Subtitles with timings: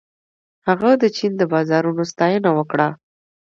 [0.67, 2.87] هغه د چین د بازارونو ستاینه وکړه.